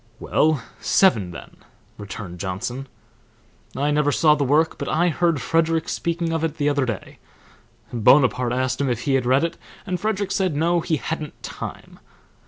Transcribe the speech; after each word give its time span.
"Well, 0.19 0.63
seven 0.79 1.29
then," 1.29 1.57
returned 1.99 2.39
Johnson. 2.39 2.87
"I 3.77 3.91
never 3.91 4.11
saw 4.11 4.33
the 4.33 4.43
work, 4.43 4.79
but 4.79 4.89
I 4.89 5.09
heard 5.09 5.39
Frederick 5.39 5.87
speaking 5.87 6.33
of 6.33 6.43
it 6.43 6.57
the 6.57 6.69
other 6.69 6.87
day. 6.87 7.19
Bonaparte 7.93 8.51
asked 8.51 8.81
him 8.81 8.89
if 8.89 9.01
he 9.01 9.13
had 9.13 9.27
read 9.27 9.43
it, 9.43 9.59
and 9.85 9.99
Frederick 9.99 10.31
said 10.31 10.55
no, 10.55 10.79
he 10.79 10.95
hadn't 10.97 11.43
time. 11.43 11.99